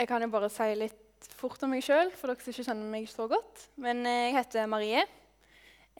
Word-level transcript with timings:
Jeg 0.00 0.08
kan 0.08 0.22
jo 0.24 0.30
bare 0.32 0.48
si 0.48 0.64
litt 0.80 1.26
fort 1.36 1.60
om 1.66 1.74
meg 1.74 1.82
sjøl, 1.84 2.08
for 2.16 2.30
dere 2.30 2.40
som 2.40 2.54
ikke 2.54 2.62
kjenner 2.70 2.86
meg 2.88 3.08
så 3.12 3.26
godt. 3.28 3.66
Men 3.84 3.98
eh, 4.08 4.30
jeg 4.30 4.36
heter 4.38 4.68
Marie. 4.72 5.02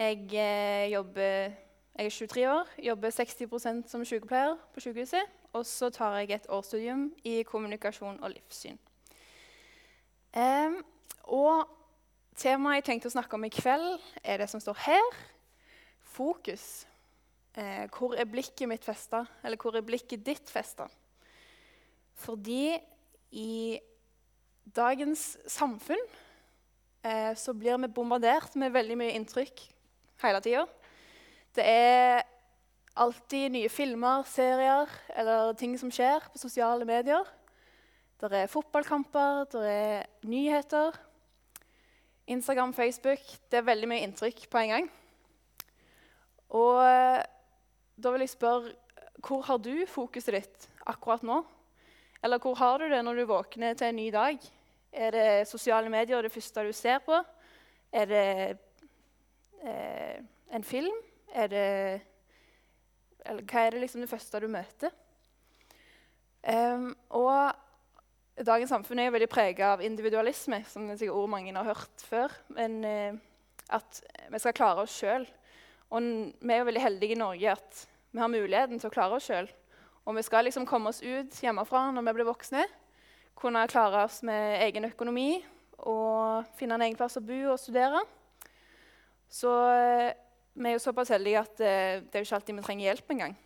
Jeg, 0.01 0.23
eh, 0.41 0.87
jobber, 0.89 1.51
jeg 1.99 2.07
er 2.09 2.15
23 2.15 2.47
år, 2.49 2.71
jobber 2.87 3.13
60% 3.13 3.91
som 3.91 4.05
sykepleier 4.09 4.55
på 4.73 4.81
sykehuset. 4.81 5.35
Og 5.53 5.67
så 5.69 5.91
tar 5.93 6.17
jeg 6.17 6.33
et 6.33 6.49
årsstudium 6.49 7.11
i 7.29 7.43
kommunikasjon 7.45 8.17
og 8.25 8.33
livssyn. 8.33 8.81
Um, 10.33 10.79
og 11.37 11.69
temaet 12.41 12.79
jeg 12.79 12.87
tenkte 12.87 13.11
å 13.11 13.15
snakke 13.19 13.37
om 13.37 13.45
i 13.45 13.53
kveld, 13.53 13.99
er 14.25 14.41
det 14.41 14.47
som 14.49 14.63
står 14.65 14.81
her. 14.87 15.11
Fokus. 16.15 16.87
Eh, 17.53 17.85
hvor 17.93 18.17
er 18.17 18.33
blikket 18.33 18.65
mitt 18.73 18.89
festa? 18.89 19.27
Eller 19.45 19.61
hvor 19.61 19.77
er 19.77 19.85
blikket 19.85 20.25
ditt 20.25 20.49
festa? 20.49 20.89
Fordi 22.25 22.79
i 23.37 23.79
dagens 24.65 25.39
samfunn 25.51 26.03
eh, 27.05 27.33
så 27.37 27.55
blir 27.57 27.79
vi 27.83 27.91
bombardert 27.95 28.55
med 28.61 28.75
veldig 28.75 28.99
mye 29.01 29.17
inntrykk 29.19 29.63
hele 30.23 30.41
tida. 30.45 30.67
Det 31.57 31.67
er 31.67 32.23
alltid 33.01 33.55
nye 33.55 33.71
filmer, 33.73 34.25
serier 34.29 34.91
eller 35.17 35.55
ting 35.59 35.77
som 35.81 35.91
skjer 35.93 36.27
på 36.33 36.41
sosiale 36.41 36.87
medier. 36.89 37.27
Det 38.21 38.33
er 38.37 38.51
fotballkamper, 38.53 39.47
det 39.55 39.65
er 39.71 40.09
nyheter. 40.29 40.97
Instagram, 42.31 42.75
Facebook 42.75 43.23
Det 43.51 43.59
er 43.59 43.67
veldig 43.67 43.89
mye 43.91 44.05
inntrykk 44.07 44.45
på 44.51 44.59
en 44.61 44.75
gang. 44.75 44.91
Og 46.51 46.83
eh, 46.85 47.23
da 47.97 48.13
vil 48.13 48.27
jeg 48.27 48.35
spørre 48.37 48.77
hvor 49.21 49.43
har 49.45 49.59
du 49.61 49.75
fokuset 49.89 50.33
ditt 50.33 50.69
akkurat 50.89 51.25
nå? 51.27 51.43
Eller 52.23 52.39
hvor 52.39 52.55
har 52.55 52.79
du 52.79 52.89
det 52.91 53.01
når 53.05 53.15
du 53.21 53.25
våkner 53.31 53.75
til 53.75 53.89
en 53.89 53.97
ny 53.97 54.09
dag? 54.13 54.39
Er 54.93 55.15
det 55.15 55.49
sosiale 55.49 55.89
medier 55.89 56.23
det 56.23 56.33
første 56.33 56.65
du 56.67 56.73
ser 56.77 56.99
på? 57.05 57.17
Er 57.93 58.11
det 58.11 58.59
eh, 59.63 60.19
en 60.53 60.65
film? 60.65 60.97
Er 61.33 61.47
det 61.47 62.01
Eller 63.27 63.45
hva 63.45 63.65
er 63.67 63.71
det 63.71 63.81
liksom 63.81 64.01
det 64.01 64.11
første 64.11 64.41
du 64.41 64.49
møter? 64.49 64.93
Um, 66.41 66.95
og 67.11 67.53
dagens 68.47 68.71
samfunn 68.73 68.99
er 68.99 69.11
jo 69.11 69.13
veldig 69.13 69.29
prega 69.29 69.75
av 69.75 69.83
individualisme, 69.85 70.63
som 70.65 70.89
er 70.89 70.97
sikkert 70.97 71.19
ord 71.21 71.29
mange 71.29 71.53
har 71.53 71.69
hørt 71.69 72.05
før. 72.09 72.33
Men 72.57 72.85
eh, 72.85 73.19
at 73.69 74.03
vi 74.33 74.41
skal 74.41 74.57
klare 74.57 74.87
oss 74.87 74.97
sjøl. 74.97 75.27
Og 75.91 76.03
vi 76.41 76.55
er 76.55 76.63
jo 76.63 76.69
veldig 76.71 76.83
heldige 76.83 77.17
i 77.17 77.21
Norge 77.21 77.53
at 77.53 77.85
vi 78.11 78.23
har 78.23 78.31
muligheten 78.33 78.81
til 78.81 78.91
å 78.91 78.95
klare 78.95 79.19
oss 79.19 79.29
sjøl. 79.29 79.51
Og 80.09 80.17
vi 80.17 80.25
skal 80.25 80.47
liksom 80.47 80.67
komme 80.69 80.93
oss 80.93 81.03
ut 81.03 81.37
hjemmefra 81.43 81.91
når 81.93 82.07
vi 82.09 82.15
blir 82.19 82.29
voksne. 82.31 82.65
Kunne 83.39 83.67
klare 83.71 84.05
oss 84.07 84.21
med 84.27 84.63
egen 84.65 84.89
økonomi 84.89 85.43
og 85.89 86.49
finne 86.59 86.77
en 86.77 86.87
egen 86.87 86.99
plass 86.99 87.19
å 87.21 87.25
bo 87.25 87.39
og 87.53 87.61
studere. 87.61 88.03
Så 89.31 89.53
eh, 89.71 90.11
vi 90.53 90.69
er 90.69 90.77
jo 90.77 90.83
såpass 90.83 91.13
heldige 91.15 91.45
at 91.45 91.63
eh, 91.63 92.03
det 92.03 92.19
er 92.19 92.25
jo 92.25 92.29
ikke 92.29 92.41
alltid 92.41 92.59
vi 92.59 92.67
trenger 92.67 92.89
hjelp 92.89 93.15
engang. 93.15 93.37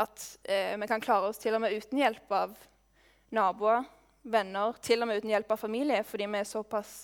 At 0.00 0.26
eh, 0.48 0.74
vi 0.80 0.88
kan 0.90 1.02
klare 1.04 1.30
oss 1.30 1.40
til 1.42 1.54
og 1.56 1.62
med 1.64 1.76
uten 1.76 2.00
hjelp 2.00 2.32
av 2.34 2.54
naboer, 3.34 3.84
venner, 4.22 4.76
til 4.82 5.02
og 5.02 5.10
med 5.10 5.20
uten 5.20 5.32
hjelp 5.32 5.52
av 5.52 5.60
familie, 5.60 6.02
fordi 6.06 6.26
vi 6.30 6.40
er 6.40 6.48
såpass 6.48 6.94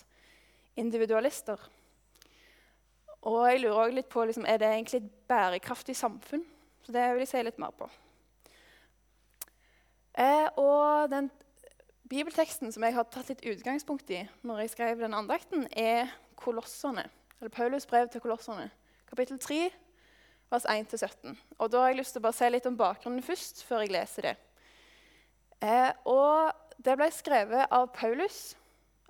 individualister. 0.76 1.60
Og 3.26 3.38
jeg 3.50 3.62
lurer 3.62 3.82
også 3.82 3.98
litt 3.98 4.10
på 4.12 4.24
liksom, 4.24 4.46
er 4.46 4.60
det 4.62 4.72
egentlig 4.72 5.02
et 5.02 5.14
bærekraftig 5.28 5.96
samfunn. 5.98 6.44
Så 6.86 6.94
det 6.94 7.06
vil 7.12 7.24
jeg 7.24 7.32
si 7.32 7.42
litt 7.42 7.58
mer 7.58 7.72
på. 7.74 7.88
Eh, 10.16 10.48
og 10.56 11.10
den 11.12 11.28
bibelteksten 12.08 12.72
som 12.72 12.84
jeg 12.86 12.94
har 12.96 13.04
tatt 13.12 13.28
litt 13.28 13.44
utgangspunkt 13.44 14.08
i 14.14 14.22
når 14.46 14.62
jeg 14.62 14.72
skrev 14.72 15.02
den 15.02 15.16
andakten, 15.16 15.66
er 15.76 16.08
Kolossene, 16.40 17.04
eller 17.40 17.52
Paulus 17.52 17.86
brev 17.88 18.08
til 18.08 18.22
Kolosserne, 18.24 18.70
kapittel 19.10 19.38
3, 19.40 19.58
vers 20.52 20.64
1-17. 20.72 21.36
Og 21.58 21.72
Da 21.72 21.82
har 21.82 21.92
jeg 21.92 21.98
lyst 22.00 22.16
til 22.16 22.22
å 22.22 22.26
bare 22.28 22.38
si 22.38 22.48
litt 22.48 22.68
om 22.68 22.78
bakgrunnen 22.78 23.24
først, 23.24 23.64
før 23.68 23.84
jeg 23.84 23.92
leser 23.92 24.30
det. 24.30 24.36
Eh, 25.60 25.92
og 26.04 26.52
Det 26.76 26.96
ble 26.96 27.08
skrevet 27.10 27.72
av 27.72 27.88
Paulus 27.92 28.54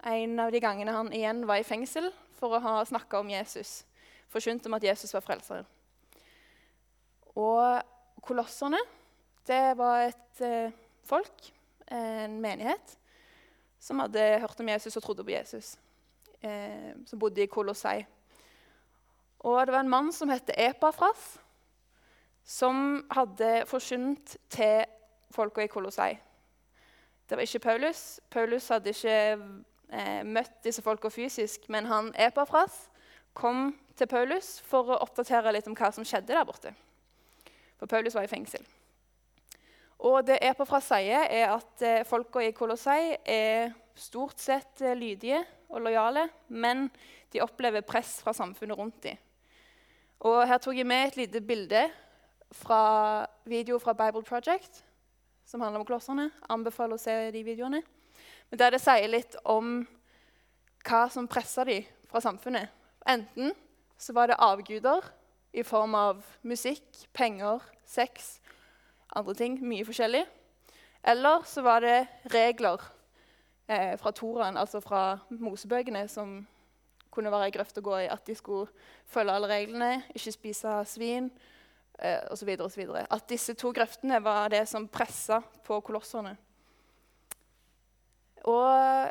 en 0.06 0.38
av 0.38 0.52
de 0.54 0.60
gangene 0.62 0.92
han 0.94 1.12
igjen 1.12 1.46
var 1.48 1.58
i 1.58 1.66
fengsel 1.66 2.12
for 2.38 2.54
å 2.54 2.60
ha 2.62 2.74
snakka 2.86 3.18
om 3.18 3.30
Jesus, 3.30 3.84
forkynt 4.30 4.66
om 4.66 4.76
at 4.78 4.84
Jesus 4.86 5.14
var 5.14 5.24
frelser. 5.24 5.64
Og 7.34 8.22
Kolosserne 8.22 8.80
det 9.46 9.76
var 9.78 10.08
et 10.08 10.42
eh, 10.42 10.74
folk, 11.06 11.50
en 11.92 12.40
menighet, 12.42 12.96
som 13.80 14.00
hadde 14.02 14.24
hørt 14.42 14.60
om 14.60 14.68
Jesus 14.68 14.96
og 14.96 15.04
trodde 15.04 15.24
på 15.24 15.34
Jesus. 15.34 15.76
Eh, 16.42 16.92
som 17.06 17.18
bodde 17.18 17.42
i 17.42 17.46
Kolossei. 17.46 18.06
Og 19.38 19.66
det 19.66 19.72
var 19.72 19.80
en 19.80 19.88
mann 19.88 20.12
som 20.12 20.28
het 20.28 20.50
Epafras, 20.58 21.38
som 22.44 23.04
hadde 23.10 23.64
forsynt 23.66 24.36
til 24.50 24.84
folka 25.30 25.64
i 25.64 25.70
Kolossei. 25.70 26.18
Det 27.28 27.36
var 27.36 27.42
ikke 27.42 27.58
Paulus. 27.58 28.20
Paulus 28.30 28.68
hadde 28.68 28.92
ikke 28.92 29.16
eh, 29.92 30.22
møtt 30.24 30.62
disse 30.64 30.82
folka 30.82 31.08
fysisk, 31.08 31.68
men 31.68 31.86
han 31.86 32.12
Epafras 32.14 32.86
kom 33.34 33.74
til 33.96 34.06
Paulus 34.06 34.60
for 34.60 34.92
å 34.92 35.00
oppdatere 35.02 35.52
litt 35.52 35.66
om 35.66 35.76
hva 35.76 35.90
som 35.92 36.04
skjedde 36.04 36.34
der 36.34 36.46
borte. 36.46 36.74
For 37.80 37.86
Paulus 37.90 38.14
var 38.14 38.28
i 38.28 38.30
fengsel. 38.30 38.62
Og 40.04 40.20
det 40.28 40.38
Epafra 40.44 40.80
sier, 40.84 41.24
er 41.32 41.54
at 41.54 41.84
eh, 41.84 42.04
folka 42.04 42.42
i 42.44 42.52
Kolossei 42.56 43.16
er 43.24 43.72
stort 43.96 44.40
sett 44.42 44.82
eh, 44.84 44.96
lydige 44.96 45.40
og 45.72 45.86
lojale, 45.86 46.26
men 46.48 46.86
de 47.32 47.40
opplever 47.42 47.84
press 47.86 48.18
fra 48.24 48.34
samfunnet 48.36 48.76
rundt 48.76 48.98
dem. 49.06 49.16
Og 50.26 50.42
her 50.48 50.60
tok 50.60 50.76
jeg 50.76 50.88
med 50.88 51.08
et 51.08 51.18
lite 51.20 51.40
bilde 51.44 51.86
fra 52.56 53.26
video 53.48 53.78
fra 53.80 53.96
Bible 53.96 54.24
Project, 54.24 54.82
som 55.46 55.60
handler 55.60 55.80
om 55.80 55.88
klosserne. 55.88 56.30
Anbefaler 56.48 56.96
å 56.96 57.00
se 57.00 57.14
de 57.32 57.44
videoene. 57.44 57.82
Men 58.50 58.58
Der 58.58 58.76
det 58.76 58.82
sier 58.84 59.08
litt 59.10 59.36
om 59.44 59.80
hva 60.86 61.06
som 61.10 61.28
presser 61.28 61.68
dem 61.68 61.86
fra 62.06 62.22
samfunnet. 62.22 62.70
Enten 63.06 63.52
så 63.98 64.12
var 64.12 64.28
det 64.28 64.40
avguder 64.42 65.04
i 65.56 65.64
form 65.64 65.94
av 65.98 66.20
musikk, 66.44 66.84
penger, 67.16 67.64
sex 67.84 68.36
andre 69.14 69.34
ting. 69.34 69.58
Mye 69.62 69.86
forskjellig. 69.86 70.24
Eller 71.06 71.44
så 71.46 71.62
var 71.62 71.80
det 71.80 72.06
regler 72.32 72.82
eh, 73.68 73.94
fra 73.98 74.10
Toraen, 74.10 74.56
altså 74.56 74.80
fra 74.80 75.18
Mosebøkene, 75.30 76.08
som 76.08 76.40
kunne 77.10 77.30
være 77.32 77.48
ei 77.48 77.54
grøft 77.54 77.78
å 77.78 77.84
gå 77.86 78.00
i. 78.02 78.08
At 78.10 78.26
de 78.26 78.34
skulle 78.36 78.70
følge 79.06 79.36
alle 79.36 79.50
reglene, 79.50 80.02
ikke 80.14 80.34
spise 80.34 80.80
svin 80.90 81.30
eh, 81.98 82.26
osv. 82.30 82.50
At 83.04 83.28
disse 83.30 83.54
to 83.54 83.72
grøftene 83.72 84.20
var 84.24 84.50
det 84.52 84.66
som 84.68 84.88
pressa 84.88 85.40
på 85.64 85.80
kolosserne. 85.86 86.36
Og 88.46 89.10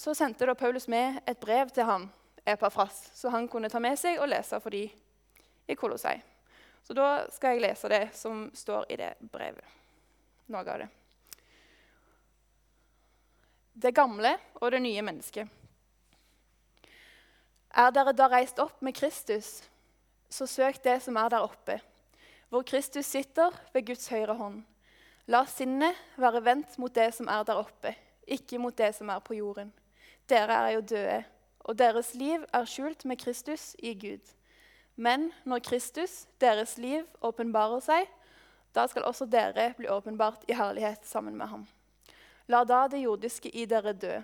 så 0.00 0.14
sendte 0.14 0.46
da 0.46 0.54
Paulus 0.58 0.88
med 0.88 1.20
et 1.28 1.38
brev 1.38 1.70
til 1.74 1.86
ham, 1.86 2.08
Epafras, 2.46 3.10
så 3.14 3.30
han 3.30 3.48
kunne 3.48 3.68
ta 3.68 3.78
med 3.78 3.98
seg 4.00 4.18
og 4.18 4.30
lese 4.30 4.58
for 4.62 4.72
dem 4.74 4.88
i 5.68 5.76
Kolossei. 5.78 6.16
Så 6.82 6.96
da 6.96 7.26
skal 7.30 7.56
jeg 7.56 7.64
lese 7.66 7.90
det 7.92 8.04
som 8.16 8.48
står 8.54 8.88
i 8.90 8.98
det 8.98 9.12
brevet. 9.32 9.78
Noe 10.50 10.64
av 10.66 10.82
det. 10.82 10.88
Det 13.80 13.92
gamle 13.94 14.34
og 14.60 14.72
det 14.74 14.80
nye 14.82 15.04
mennesket. 15.06 15.48
Er 17.70 17.92
dere 17.94 18.12
da 18.16 18.26
reist 18.32 18.58
opp 18.58 18.80
med 18.82 18.96
Kristus, 18.98 19.60
så 20.30 20.46
søk 20.46 20.82
det 20.82 20.98
som 21.04 21.16
er 21.16 21.30
der 21.30 21.46
oppe, 21.46 21.78
hvor 22.50 22.66
Kristus 22.66 23.06
sitter 23.06 23.54
ved 23.72 23.86
Guds 23.86 24.08
høyre 24.10 24.34
hånd. 24.34 24.64
La 25.30 25.44
sinnet 25.46 25.94
være 26.18 26.42
vendt 26.42 26.74
mot 26.82 26.94
det 26.94 27.12
som 27.14 27.28
er 27.30 27.44
der 27.46 27.60
oppe, 27.62 27.94
ikke 28.26 28.58
mot 28.58 28.74
det 28.76 28.90
som 28.96 29.10
er 29.14 29.22
på 29.22 29.38
jorden. 29.38 29.70
Dere 30.30 30.56
er 30.66 30.74
jo 30.74 30.80
døde, 30.80 31.22
og 31.60 31.78
deres 31.78 32.14
liv 32.18 32.42
er 32.52 32.66
skjult 32.66 33.04
med 33.06 33.22
Kristus 33.22 33.76
i 33.78 33.94
Gud. 33.94 34.34
Men 35.00 35.30
når 35.48 35.62
Kristus, 35.64 36.26
deres 36.42 36.74
liv, 36.76 37.06
åpenbarer 37.24 37.80
seg, 37.80 38.08
da 38.76 38.84
skal 38.90 39.06
også 39.08 39.24
dere 39.32 39.70
bli 39.78 39.88
åpenbart 39.88 40.44
i 40.50 40.56
herlighet 40.58 41.06
sammen 41.08 41.38
med 41.40 41.48
ham. 41.48 41.62
La 42.52 42.66
da 42.68 42.82
det 42.90 43.00
jordiske 43.00 43.48
i 43.48 43.64
dere 43.70 43.94
dø. 43.96 44.18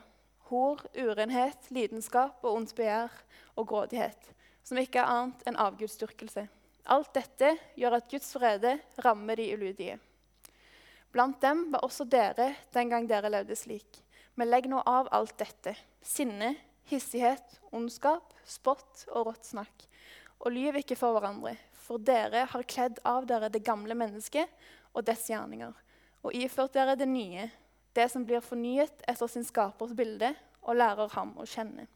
Hor, 0.51 0.83
urenhet, 0.93 1.71
lidenskap 1.73 2.45
og 2.45 2.59
ondt 2.59 2.77
begjær 2.77 3.15
og 3.57 3.71
grådighet, 3.73 4.29
som 4.67 4.79
ikke 4.83 5.01
er 5.01 5.15
annet 5.15 5.49
enn 5.49 5.59
avgudsdyrkelse. 5.65 6.45
Alt 6.93 7.11
dette 7.17 7.55
gjør 7.81 7.97
at 7.97 8.13
Guds 8.13 8.29
frede 8.37 8.77
rammer 9.03 9.41
de 9.41 9.49
ulydige. 9.57 9.97
Blant 11.11 11.41
dem 11.41 11.71
var 11.73 11.89
også 11.89 12.05
dere 12.05 12.53
den 12.77 12.93
gang 12.93 13.09
dere 13.09 13.33
levde 13.33 13.57
slik. 13.57 14.03
Men 14.37 14.53
legg 14.53 14.69
nå 14.69 14.85
av 14.85 15.09
alt 15.17 15.39
dette 15.41 15.73
sinne, 16.05 16.53
hissighet, 16.93 17.63
ondskap, 17.73 18.37
spott 18.45 19.07
og 19.09 19.31
rått 19.33 19.49
snakk 19.49 19.89
og 20.41 20.53
lyv 20.53 20.81
ikke 20.83 20.99
for 20.99 21.17
hverandre, 21.17 21.57
for 21.73 22.03
dere 22.03 22.47
har 22.51 22.69
kledd 22.69 23.01
av 23.07 23.27
dere 23.29 23.51
det 23.53 23.65
gamle 23.67 23.95
mennesket 23.99 24.51
og 24.93 25.05
dets 25.07 25.29
gjerninger, 25.31 25.73
og 26.25 26.35
iført 26.35 26.75
dere 26.75 26.97
det 26.99 27.09
nye, 27.09 27.49
det 27.97 28.09
som 28.13 28.25
blir 28.27 28.45
fornyet 28.45 29.05
etter 29.09 29.31
sin 29.31 29.47
skapers 29.47 29.95
bilde, 29.97 30.35
og 30.67 30.77
lærer 30.81 31.13
ham 31.15 31.37
å 31.39 31.47
kjenne. 31.47 31.87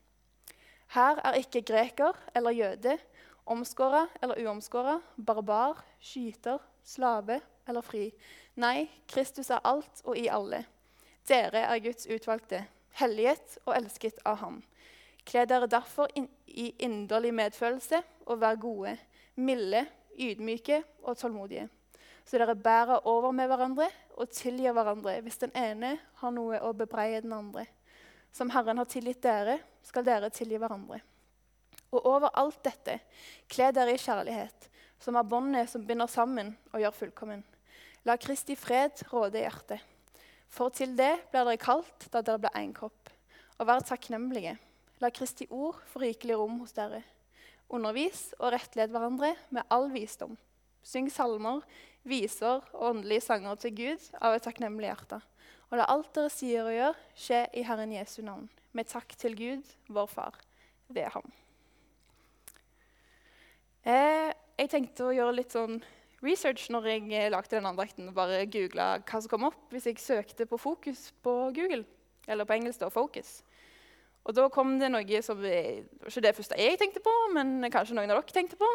Her 0.94 1.18
er 1.26 1.38
ikke 1.40 1.64
greker 1.66 2.16
eller 2.38 2.54
jøde, 2.54 2.96
omskåra 3.50 4.04
eller 4.22 4.38
uomskåra, 4.44 5.00
barbar, 5.16 5.82
skyter, 6.02 6.62
slave 6.86 7.40
eller 7.68 7.82
fri. 7.82 8.08
Nei, 8.58 8.88
Kristus 9.10 9.50
er 9.50 9.62
alt 9.66 10.02
og 10.04 10.18
i 10.18 10.28
alle. 10.30 10.64
Dere 11.28 11.66
er 11.66 11.82
Guds 11.82 12.08
utvalgte, 12.10 12.64
helliget 12.98 13.58
og 13.66 13.74
elsket 13.76 14.18
av 14.26 14.40
Ham. 14.42 14.60
Kle 15.26 15.44
dere 15.48 15.68
derfor 15.70 16.10
in 16.16 16.28
i 16.50 16.70
inderlig 16.82 17.32
medfølelse 17.34 18.00
og 18.26 18.40
vær 18.40 18.56
gode, 18.60 18.96
milde, 19.38 19.84
ydmyke 20.18 20.82
og 21.02 21.18
tålmodige. 21.18 21.68
Så 22.24 22.38
dere 22.38 22.56
bærer 22.56 23.06
over 23.08 23.32
med 23.34 23.48
hverandre 23.50 23.88
og 24.16 24.30
tilgir 24.34 24.74
hverandre 24.76 25.16
hvis 25.24 25.40
den 25.42 25.52
ene 25.56 25.96
har 26.20 26.34
noe 26.34 26.60
å 26.62 26.72
bebreie 26.76 27.22
den 27.22 27.34
andre. 27.34 27.66
Som 28.32 28.50
Herren 28.54 28.78
har 28.78 28.88
tilgitt 28.90 29.22
dere, 29.22 29.58
skal 29.82 30.06
dere 30.06 30.30
tilgi 30.30 30.58
hverandre. 30.60 31.00
Og 31.90 32.06
over 32.06 32.30
alt 32.38 32.60
dette, 32.62 33.00
kle 33.50 33.70
dere 33.74 33.96
i 33.96 33.98
kjærlighet, 33.98 34.68
som 35.02 35.16
er 35.18 35.26
båndet 35.26 35.70
som 35.72 35.86
binder 35.86 36.10
sammen 36.10 36.52
og 36.70 36.82
gjør 36.82 36.94
fullkommen. 36.94 37.42
La 38.06 38.16
Kristi 38.20 38.54
fred 38.56 39.02
råde 39.10 39.40
i 39.40 39.44
hjertet. 39.44 39.82
For 40.50 40.70
til 40.74 40.96
det 40.98 41.12
blir 41.30 41.46
dere 41.46 41.60
kalt 41.60 42.06
da 42.12 42.22
dere 42.22 42.42
blir 42.42 42.58
én 42.58 42.74
kropp. 42.74 43.10
Og 43.58 43.66
vær 43.68 43.82
takknemlige. 43.84 44.54
La 45.00 45.08
Kristi 45.08 45.46
ord 45.48 45.78
få 45.88 46.02
rikelig 46.02 46.36
rom 46.36 46.58
hos 46.60 46.74
dere. 46.76 47.00
Undervis 47.72 48.34
og 48.38 48.50
rettled 48.52 48.92
hverandre 48.92 49.32
med 49.54 49.64
all 49.72 49.88
visdom. 49.92 50.34
Syng 50.84 51.08
salmer, 51.12 51.62
viser 52.04 52.60
og 52.74 52.88
åndelige 52.90 53.24
sanger 53.24 53.56
til 53.62 53.74
Gud 53.76 54.08
av 54.20 54.36
et 54.36 54.44
takknemlig 54.44 54.90
hjerte. 54.90 55.20
Og 55.70 55.78
la 55.78 55.86
alt 55.88 56.10
dere 56.16 56.32
sier 56.32 56.66
og 56.66 56.74
gjør, 56.74 57.00
skje 57.16 57.40
i 57.56 57.64
Herren 57.64 57.94
Jesu 57.94 58.20
navn, 58.26 58.48
med 58.76 58.90
takk 58.90 59.14
til 59.16 59.36
Gud, 59.38 59.72
vår 59.88 60.08
Far, 60.10 60.36
ved 60.88 61.08
ham. 61.14 61.32
Eh, 63.86 64.32
jeg 64.60 64.72
tenkte 64.74 65.06
å 65.06 65.14
gjøre 65.14 65.38
litt 65.38 65.54
sånn 65.56 65.78
research 66.20 66.66
når 66.74 66.88
jeg 66.90 67.04
eh, 67.16 67.30
lagde 67.32 67.54
den 67.54 67.68
andakten. 67.70 68.10
Bare 68.12 68.42
googla 68.50 68.98
hva 68.98 69.20
som 69.22 69.32
kom 69.32 69.48
opp 69.48 69.72
hvis 69.72 69.88
jeg 69.88 70.02
søkte 70.02 70.44
på 70.48 70.60
fokus 70.60 71.08
på 71.24 71.36
Google. 71.56 71.86
Eller 72.28 72.44
på 72.44 72.58
engelsk 72.58 72.82
da, 72.82 72.90
'focus'. 72.92 73.40
Og 74.28 74.36
da 74.36 74.48
kom 74.52 74.74
det 74.80 74.90
noe 74.92 75.22
som 75.24 75.40
eh, 75.48 75.82
ikke 76.06 76.24
det 76.26 76.34
første 76.36 76.58
jeg 76.60 76.78
tenkte 76.80 77.02
på, 77.04 77.14
men 77.34 77.64
kanskje 77.72 77.96
noen 77.96 78.12
av 78.12 78.20
dere 78.20 78.36
tenkte 78.36 78.58
på. 78.60 78.68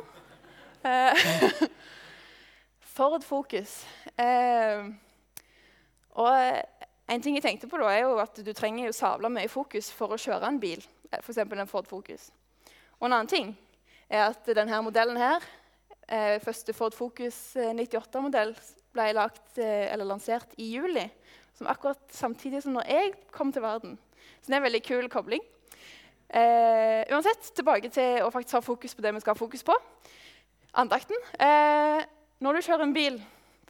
Eh, 0.86 1.68
Ford 2.96 3.24
Focus. 3.24 3.84
Eh, 4.18 4.88
og 6.16 6.32
en 7.12 7.22
ting 7.22 7.38
jeg 7.38 7.46
tenkte 7.46 7.70
på 7.70 7.78
da, 7.78 7.92
er 7.92 8.06
jo 8.06 8.16
at 8.24 8.40
du 8.42 8.52
trenger 8.56 8.88
jo 8.88 8.96
sabla 8.96 9.30
mye 9.30 9.52
fokus 9.52 9.92
for 9.94 10.16
å 10.16 10.20
kjøre 10.20 10.50
en 10.50 10.62
bil. 10.62 10.82
F.eks. 11.20 11.44
en 11.44 11.70
Ford 11.70 11.88
Focus. 11.88 12.32
Og 13.00 13.08
en 13.08 13.18
annen 13.18 13.30
ting 13.30 13.52
er 14.10 14.30
at 14.30 14.48
denne 14.58 14.82
modellen 14.86 15.20
her, 15.20 15.44
eh, 16.08 16.40
første 16.42 16.74
Ford 16.74 16.96
Focus 16.96 17.56
98-modell, 17.56 18.56
eh, 18.56 18.74
ble 18.96 19.12
lagt, 19.14 19.58
eh, 19.60 19.94
lansert 19.98 20.56
i 20.58 20.72
juli. 20.76 21.10
Som 21.56 21.68
akkurat 21.68 22.02
samtidig 22.12 22.64
som 22.64 22.74
når 22.74 22.90
jeg 22.90 23.14
kom 23.32 23.52
til 23.52 23.62
verden. 23.62 23.98
Så 24.42 24.50
det 24.50 24.58
er 24.58 24.62
en 24.62 24.68
veldig 24.68 24.84
kul 24.86 25.10
kobling. 25.10 25.44
Eh, 26.30 27.02
uansett, 27.14 27.52
tilbake 27.56 27.90
til 27.94 28.24
å 28.26 28.32
faktisk 28.34 28.58
ha 28.58 28.64
fokus 28.66 28.96
på 28.96 29.06
det 29.06 29.14
vi 29.16 29.24
skal 29.24 29.36
ha 29.36 29.40
fokus 29.40 29.64
på. 29.66 29.76
Andakten. 30.76 31.18
Eh, 31.40 32.02
når 32.44 32.58
du 32.58 32.66
kjører 32.66 32.86
en 32.88 32.96
bil, 32.96 33.20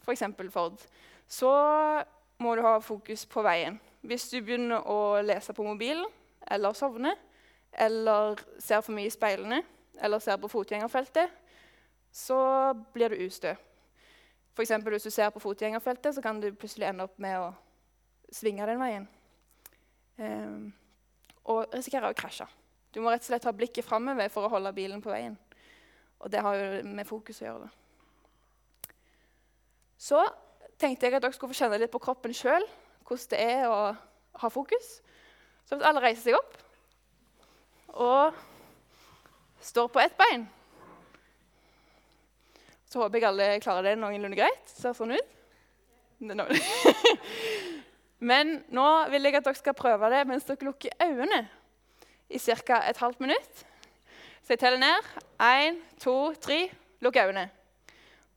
f.eks. 0.02 0.24
For 0.36 0.50
Ford, 0.54 0.86
så 1.28 1.52
må 2.42 2.56
du 2.56 2.62
ha 2.66 2.78
fokus 2.82 3.26
på 3.30 3.44
veien. 3.46 3.78
Hvis 4.06 4.28
du 4.30 4.40
begynner 4.40 4.84
å 4.86 5.22
lese 5.22 5.54
på 5.54 5.64
mobilen 5.66 6.06
eller 6.50 6.76
sovne, 6.78 7.14
eller 7.72 8.38
ser 8.62 8.82
for 8.84 8.94
mye 8.96 9.10
i 9.10 9.14
speilene, 9.14 9.62
eller 10.00 10.22
ser 10.22 10.38
på 10.40 10.50
fotgjengerfeltet, 10.50 11.32
så 12.12 12.38
blir 12.94 13.12
du 13.12 13.26
ustø. 13.26 13.52
F.eks. 14.56 14.70
hvis 14.70 15.08
du 15.08 15.10
ser 15.10 15.30
på 15.30 15.42
fotgjengerfeltet, 15.42 16.14
så 16.14 16.22
kan 16.24 16.40
du 16.40 16.48
plutselig 16.54 16.88
ende 16.88 17.04
opp 17.04 17.18
med 17.20 17.36
å 17.36 17.50
svinge 18.32 18.66
den 18.66 18.80
veien. 18.80 19.08
Um, 20.16 20.72
og 21.46 21.74
risikerer 21.74 22.10
å 22.10 22.16
krasje. 22.16 22.46
Du 22.94 23.02
må 23.04 23.12
rett 23.12 23.24
og 23.24 23.28
slett 23.28 23.44
ha 23.44 23.52
blikket 23.52 23.84
framover 23.84 24.30
for 24.32 24.46
å 24.46 24.52
holde 24.54 24.72
bilen 24.76 25.02
på 25.04 25.12
veien. 25.12 25.36
Og 26.24 26.32
det 26.32 26.40
har 26.42 26.56
jo 26.56 26.82
med 26.88 27.06
fokus 27.06 27.42
å 27.42 27.46
gjøre. 27.46 27.66
det. 27.66 28.92
Så 30.00 30.22
tenkte 30.80 31.06
jeg 31.06 31.16
at 31.16 31.22
dere 31.24 31.36
skulle 31.36 31.52
få 31.52 31.60
kjenne 31.60 31.80
litt 31.80 31.92
på 31.92 32.02
kroppen 32.02 32.34
sjøl 32.36 32.64
hvordan 33.06 33.30
det 33.30 33.40
er 33.40 33.68
å 33.70 33.80
ha 34.40 34.48
fokus. 34.50 34.88
Så 35.66 35.76
hvis 35.76 35.86
alle 35.86 36.02
reiser 36.02 36.22
seg 36.30 36.38
opp 36.38 36.56
og 37.96 38.34
står 39.64 39.88
på 39.88 40.02
ett 40.02 40.16
bein 40.18 40.42
Så 42.90 43.00
håper 43.00 43.18
jeg 43.18 43.28
alle 43.28 43.46
klarer 43.64 43.88
det 43.88 43.94
noenlunde 43.98 44.36
greit. 44.38 44.68
Ser 44.68 44.92
sånn 44.96 45.16
ut. 45.16 45.32
Men 48.18 48.64
nå 48.72 49.08
vil 49.12 49.22
jeg 49.28 49.34
at 49.36 49.44
dere 49.44 49.54
skal 49.54 49.74
prøve 49.76 50.10
det 50.10 50.26
mens 50.28 50.44
dere 50.48 50.64
lukker 50.64 50.90
øynene 51.02 51.48
i 52.28 52.38
ca. 52.38 52.80
et 52.88 52.96
halvt 52.96 53.20
minutt. 53.20 53.66
Så 54.42 54.52
jeg 54.52 54.58
teller 54.58 54.78
ned. 54.78 55.02
Én, 55.42 55.76
to, 56.00 56.34
tre. 56.40 56.70
Lukk 57.00 57.16
øynene. 57.16 57.50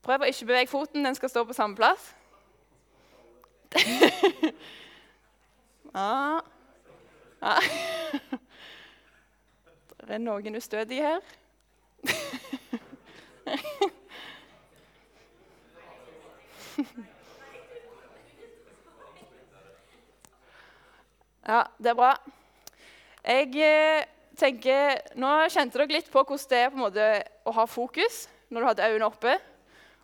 Prøv 0.01 0.21
å 0.21 0.29
ikke 0.29 0.45
bevege 0.45 0.67
foten. 0.67 1.05
Den 1.05 1.15
skal 1.15 1.29
stå 1.29 1.43
på 1.43 1.53
samme 1.53 1.75
plass. 1.75 2.15
ja. 5.95 6.39
ja. 7.41 7.55
Det 10.01 10.15
er 10.17 10.17
noen 10.17 10.55
ustødige 10.55 11.01
her. 11.05 11.21
ja, 21.49 21.63
det 21.81 21.89
er 21.89 21.97
bra. 21.97 22.13
Jeg 23.25 23.53
eh, 23.65 24.07
tenker, 24.37 24.99
Nå 25.19 25.31
kjente 25.49 25.79
dere 25.79 25.95
litt 25.97 26.09
på 26.13 26.21
hvordan 26.21 26.49
det 26.51 26.59
er 26.61 26.69
på 26.69 26.77
en 26.77 26.83
måte 26.85 27.07
å 27.49 27.53
ha 27.57 27.65
fokus 27.69 28.27
når 28.49 28.61
du 28.61 28.67
hadde 28.69 28.89
øynene 28.89 29.07
oppe. 29.09 29.33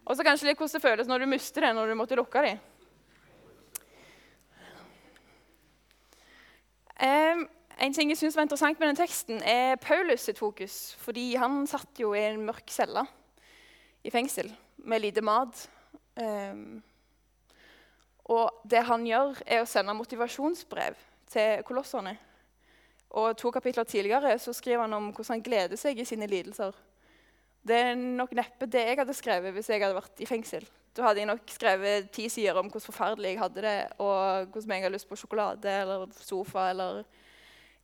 Og 0.06 0.18
så 0.18 0.26
kanskje 0.26 0.50
litt 0.50 0.58
hvordan 0.60 0.78
det 0.78 0.84
føles 0.84 1.10
når 1.10 1.24
du 1.24 1.30
mister 1.30 1.68
det 1.68 1.76
når 1.78 1.92
du 1.92 2.00
måtte 2.00 2.18
lukke 2.18 2.44
dem. 2.46 2.64
Um, 6.96 7.46
en 7.76 7.94
ting 7.94 8.10
jeg 8.10 8.22
synes 8.22 8.38
var 8.38 8.46
interessant 8.48 8.80
med 8.80 8.88
den 8.88 9.00
teksten, 9.02 9.42
er 9.44 9.76
Paulus 9.84 10.26
sitt 10.26 10.40
fokus. 10.40 10.96
Fordi 11.02 11.34
han 11.38 11.66
satt 11.70 12.02
jo 12.02 12.14
i 12.16 12.26
en 12.26 12.46
mørk 12.48 12.72
celle 12.74 13.06
i 14.06 14.14
fengsel 14.14 14.50
med 14.86 15.04
lite 15.04 15.22
mat. 15.26 15.66
Um, 16.16 16.80
og 18.32 18.64
det 18.66 18.88
han 18.88 19.04
gjør, 19.06 19.44
er 19.46 19.62
å 19.62 19.70
sende 19.70 19.94
motivasjonsbrev 19.98 20.96
til 21.32 21.64
kolosserne. 21.68 22.18
Og 23.16 23.38
To 23.38 23.52
kapitler 23.52 23.84
tidligere 23.84 24.40
så 24.40 24.54
skriver 24.54 24.82
han 24.82 24.94
om 24.94 25.12
hvordan 25.12 25.38
han 25.38 25.44
gleder 25.44 25.80
seg 25.80 26.00
i 26.00 26.06
sine 26.06 26.28
lidelser. 26.28 26.76
Det 27.66 27.76
er 27.76 27.96
nok 27.96 28.34
neppe 28.38 28.68
det 28.70 28.84
jeg 28.86 28.98
hadde 29.00 29.14
skrevet 29.18 29.54
hvis 29.56 29.70
jeg 29.70 29.82
hadde 29.82 29.98
vært 29.98 30.22
i 30.22 30.28
fengsel. 30.30 30.66
Da 30.96 31.08
hadde 31.08 31.24
jeg 31.24 31.28
nok 31.28 31.50
skrevet 31.52 32.10
ti 32.16 32.28
sider 32.30 32.60
om 32.60 32.70
hvordan 32.70 32.86
forferdelig 32.86 33.34
jeg 33.34 33.40
hadde 33.40 33.64
det, 33.66 33.80
og 34.00 34.52
hvordan 34.52 34.76
jeg 34.76 34.84
hadde 34.84 34.94
lyst 34.94 35.10
på 35.10 35.18
sjokolade 35.20 35.72
eller 35.82 36.08
sofa. 36.20 36.70
eller... 36.70 37.04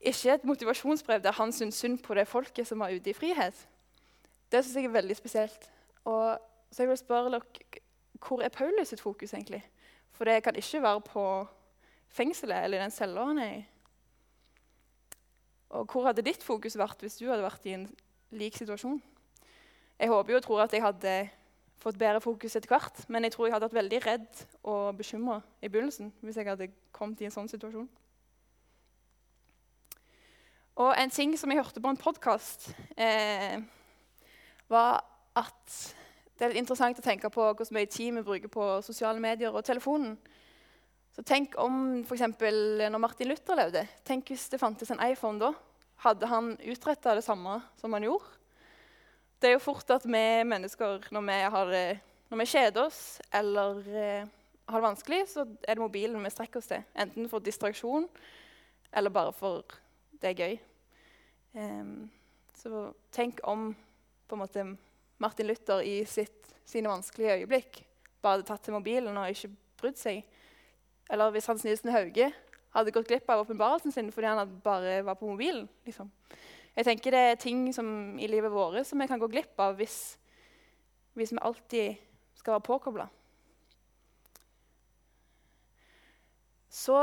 Ikke 0.02 0.34
et 0.34 0.46
motivasjonsbrev 0.46 1.22
der 1.22 1.32
han 1.38 1.52
syntes 1.52 1.76
synd 1.76 2.00
på 2.04 2.14
det 2.18 2.28
folket 2.28 2.68
som 2.68 2.80
var 2.80 2.94
ute 2.94 3.10
i 3.10 3.14
frihet. 3.14 3.68
Det 4.52 4.64
syns 4.64 4.76
jeg 4.76 4.86
er 4.86 4.96
veldig 4.96 5.16
spesielt. 5.16 5.70
Og 6.06 6.40
så 6.72 6.84
jeg 6.84 6.90
vil 6.90 6.98
spørre 6.98 7.32
dere, 7.32 7.42
Hvor 8.28 8.42
er 8.42 8.50
Paulus 8.50 8.88
sitt 8.88 9.02
fokus 9.02 9.34
egentlig? 9.34 9.64
For 10.12 10.26
det 10.26 10.44
kan 10.44 10.56
ikke 10.56 10.82
være 10.82 11.02
på 11.02 11.48
fengselet 12.12 12.66
eller 12.66 12.84
den 12.84 12.94
cella 12.94 13.28
han 13.30 13.42
er 13.42 13.54
i. 13.60 13.62
Og 15.72 15.88
hvor 15.88 16.10
hadde 16.10 16.26
ditt 16.26 16.44
fokus 16.44 16.76
vært 16.80 17.04
hvis 17.04 17.20
du 17.22 17.30
hadde 17.30 17.46
vært 17.46 17.68
i 17.70 17.78
en 17.78 17.86
lik 18.36 18.58
situasjon? 18.60 19.00
Jeg 20.02 20.12
håper 20.12 20.40
og 20.40 20.44
tror 20.44 20.66
at 20.66 20.74
jeg 20.76 20.84
hadde 20.84 21.16
fått 21.82 21.98
bedre 21.98 22.22
fokus 22.22 22.56
etter 22.58 22.72
hvert. 22.72 23.04
Men 23.08 23.26
jeg 23.26 23.36
tror 23.36 23.48
jeg 23.48 23.56
hadde 23.56 23.70
vært 23.70 23.80
veldig 23.80 24.02
redd 24.06 24.44
og 24.68 24.98
bekymra 25.00 25.40
i 25.62 25.70
begynnelsen 25.70 26.12
hvis 26.22 26.40
jeg 26.42 26.50
hadde 26.50 26.72
kommet 26.96 27.22
i 27.22 27.30
en 27.30 27.36
sånn 27.36 27.50
situasjon. 27.52 27.90
Og 30.82 30.92
en 30.98 31.14
ting 31.14 31.34
som 31.38 31.52
jeg 31.52 31.60
hørte 31.60 31.82
på 31.84 31.92
en 31.92 32.00
podkast, 32.00 32.72
eh, 32.98 33.60
var 34.72 35.04
at 35.36 35.74
det 36.40 36.48
er 36.48 36.58
interessant 36.58 36.98
å 36.98 37.04
tenke 37.06 37.30
på 37.30 37.44
hvor 37.54 37.74
mye 37.76 37.90
tid 37.92 38.16
vi 38.16 38.24
bruker 38.26 38.50
på 38.50 38.68
sosiale 38.82 39.20
medier 39.22 39.54
og 39.54 39.66
telefonen. 39.66 40.16
Så 41.12 41.24
tenk 41.28 41.58
om 41.60 42.02
f.eks. 42.06 42.24
når 42.40 43.02
Martin 43.04 43.28
Luther 43.28 43.58
levde. 43.60 43.84
Tenk 44.08 44.32
hvis 44.32 44.48
det 44.52 44.62
fantes 44.62 44.94
en 44.94 45.02
iPhone 45.04 45.42
da. 45.42 45.52
Hadde 46.06 46.30
han 46.32 46.54
utretta 46.64 47.16
det 47.18 47.26
samme 47.26 47.60
som 47.78 47.94
han 47.94 48.08
gjorde? 48.08 48.38
Det 49.42 49.50
er 49.50 49.58
jo 49.58 49.64
fort 49.64 49.90
at 49.92 50.06
vi 50.06 50.24
mennesker, 50.46 51.08
når 51.12 51.26
vi, 51.28 51.38
har, 51.56 51.74
når 52.30 52.42
vi 52.42 52.48
kjeder 52.52 52.86
oss 52.86 53.02
eller 53.34 53.80
eh, 53.90 54.30
har 54.70 54.80
det 54.80 54.86
vanskelig, 54.86 55.22
så 55.28 55.46
er 55.66 55.76
det 55.76 55.84
mobilen 55.84 56.24
vi 56.24 56.32
strekker 56.32 56.62
oss 56.62 56.70
til. 56.70 56.84
Enten 56.94 57.30
for 57.30 57.44
distraksjon 57.44 58.06
eller 58.94 59.14
bare 59.14 59.34
for 59.36 59.80
det 60.22 60.32
er 60.32 60.42
gøy. 60.42 60.60
Um, 61.58 62.12
så 62.56 62.92
tenk 63.12 63.42
om 63.50 63.72
måte 64.38 64.64
Martin 65.20 65.50
Luther 65.50 65.82
i 65.84 66.06
sitt, 66.08 66.54
sine 66.66 66.88
vanskelige 66.88 67.42
øyeblikk 67.42 67.82
bare 68.22 68.38
hadde 68.38 68.48
tatt 68.48 68.64
til 68.64 68.78
mobilen 68.78 69.18
og 69.18 69.34
ikke 69.34 69.50
brydd 69.82 70.00
seg. 70.00 70.22
Eller 71.12 71.34
hvis 71.36 71.48
Hans 71.52 71.64
Nilsen 71.68 71.92
Hauge 71.92 72.32
hadde 72.72 72.94
gått 72.96 73.10
glipp 73.10 73.30
av 73.30 73.44
åpenbarelsen 73.44 73.92
sin 73.92 74.12
fordi 74.16 74.32
han 74.32 74.58
bare 74.64 75.02
var 75.04 75.18
på 75.20 75.28
mobilen. 75.28 75.68
Liksom. 75.86 76.12
Jeg 76.76 76.88
tenker 76.88 77.12
Det 77.12 77.24
er 77.32 77.40
ting 77.40 77.66
som, 77.76 78.18
i 78.20 78.28
livet 78.32 78.52
vårt 78.52 78.88
som 78.88 79.00
vi 79.00 79.08
kan 79.08 79.20
gå 79.20 79.28
glipp 79.28 79.60
av 79.60 79.76
hvis, 79.76 80.16
hvis 81.20 81.34
vi 81.36 81.42
alltid 81.42 82.00
skal 82.40 82.56
være 82.56 82.68
påkobla. 82.70 83.10
Så 86.72 86.96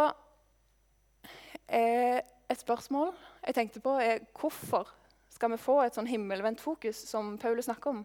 eh, 1.68 2.20
et 2.48 2.60
spørsmål 2.62 3.12
jeg 3.44 3.54
tenkte 3.54 3.82
på, 3.84 3.92
er 4.00 4.24
hvorfor 4.40 4.88
skal 5.28 5.52
vi 5.52 5.60
få 5.60 5.82
et 5.84 5.94
sånn 5.94 6.08
himmelvendt 6.08 6.60
fokus 6.64 6.96
som 7.10 7.36
Paulus 7.38 7.68
snakker 7.68 7.92
om? 7.92 8.00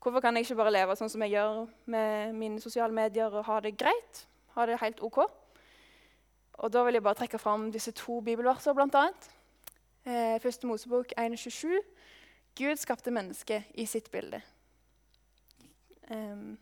Hvorfor 0.00 0.22
kan 0.24 0.36
jeg 0.36 0.46
ikke 0.46 0.58
bare 0.62 0.72
leve 0.72 0.96
sånn 0.96 1.10
som 1.12 1.22
jeg 1.26 1.36
gjør 1.36 1.66
med 1.92 2.34
mine 2.38 2.62
sosiale 2.62 2.94
medier 2.94 3.28
og 3.28 3.44
ha 3.50 3.60
det 3.60 3.76
greit? 3.76 4.24
Ha 4.58 4.66
det 4.66 4.80
helt 4.80 5.00
ok? 5.06 5.18
Og 6.58 6.72
Da 6.72 6.82
vil 6.82 6.96
jeg 6.98 7.02
bare 7.02 7.14
trekke 7.14 7.38
fram 7.38 7.68
disse 7.70 7.92
to 7.94 8.16
bibelversene, 8.20 8.74
bl.a. 8.74 9.04
Eh, 10.02 10.40
Første 10.42 10.66
Mosebok 10.66 11.12
1,27. 11.14 11.76
Gud 12.58 12.76
skapte 12.76 13.12
mennesket 13.14 13.68
i 13.74 13.86
sitt 13.86 14.10
bilde. 14.10 14.40
Um, 16.10 16.58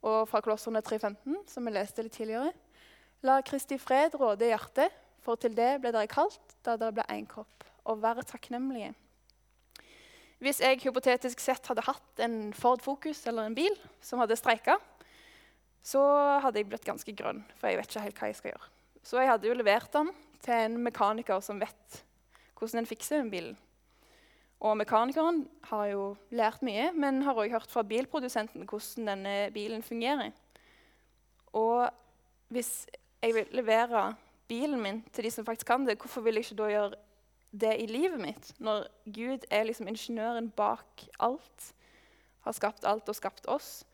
og 0.00 0.28
fra 0.28 0.40
Kolosserne 0.40 0.80
3,15, 0.80 1.36
som 1.50 1.66
vi 1.66 1.74
leste 1.74 2.06
litt 2.06 2.16
tidligere. 2.16 2.54
La 3.20 3.42
Kristi 3.44 3.76
fred 3.76 4.16
råde 4.16 4.48
i 4.48 4.54
hjertet, 4.54 4.96
for 5.20 5.36
til 5.36 5.52
det 5.52 5.82
ble 5.82 5.92
dere 5.92 6.08
kalt 6.08 6.56
da 6.64 6.78
dere 6.80 6.96
ble 6.96 7.04
én 7.12 7.28
kropp. 7.28 7.68
Og 7.84 8.00
være 8.00 8.24
takknemlige. 8.24 8.94
Hvis 10.40 10.64
jeg 10.64 10.80
hypotetisk 10.80 11.44
sett 11.44 11.68
hadde 11.68 11.84
hatt 11.84 12.24
en 12.24 12.54
Ford 12.56 12.80
Focus 12.80 13.26
eller 13.28 13.50
en 13.50 13.60
bil 13.60 13.76
som 14.00 14.24
hadde 14.24 14.40
streika, 14.40 14.80
så 15.84 16.00
hadde 16.40 16.62
jeg 16.62 16.70
blitt 16.70 16.86
ganske 16.86 17.12
grønn, 17.16 17.42
for 17.58 17.68
jeg 17.68 17.78
vet 17.78 17.90
ikke 17.90 18.06
helt 18.06 18.22
hva 18.22 18.30
jeg 18.30 18.38
skal 18.38 18.52
gjøre. 18.54 18.70
Så 19.04 19.20
jeg 19.20 19.28
hadde 19.28 19.50
jo 19.50 19.58
levert 19.58 19.92
den 19.92 20.10
til 20.44 20.56
en 20.56 20.78
mekaniker 20.86 21.42
som 21.44 21.60
vet 21.60 22.00
hvordan 22.56 22.80
en 22.80 22.88
fikser 22.88 23.20
den 23.20 23.32
bilen. 23.32 23.56
Og 24.64 24.78
mekanikeren 24.80 25.42
har 25.68 25.86
jo 25.90 26.04
lært 26.32 26.62
mye, 26.64 26.88
men 26.96 27.20
har 27.26 27.36
òg 27.36 27.52
hørt 27.52 27.72
fra 27.72 27.84
bilprodusenten 27.84 28.64
hvordan 28.64 29.10
denne 29.10 29.34
bilen 29.52 29.84
fungerer. 29.84 30.32
Og 31.52 31.90
hvis 32.54 32.86
jeg 33.20 33.34
vil 33.36 33.56
levere 33.56 34.14
bilen 34.48 34.80
min 34.80 35.02
til 35.12 35.26
de 35.26 35.32
som 35.34 35.44
faktisk 35.44 35.68
kan 35.68 35.84
det, 35.84 35.98
hvorfor 36.00 36.24
vil 36.24 36.38
jeg 36.38 36.46
ikke 36.46 36.60
da 36.62 36.70
gjøre 36.72 37.00
det 37.52 37.74
i 37.82 37.86
livet 37.90 38.20
mitt? 38.20 38.52
Når 38.58 38.86
Gud 39.04 39.44
er 39.50 39.68
liksom 39.68 39.88
ingeniøren 39.88 40.48
bak 40.56 41.04
alt, 41.20 41.72
har 42.44 42.56
skapt 42.56 42.88
alt 42.88 43.08
og 43.08 43.16
skapt 43.16 43.46
oss. 43.48 43.84